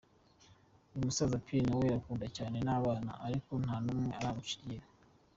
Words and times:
Uyu 0.93 1.05
musaza 1.07 1.43
Père 1.45 1.65
Noel 1.69 1.93
akundwa 1.99 2.27
cyane 2.37 2.57
n’abana, 2.65 3.11
ariko 3.27 3.51
nta 3.63 3.75
n’umwe 3.83 4.07
uramuca 4.19 4.53
iryera. 4.57 4.87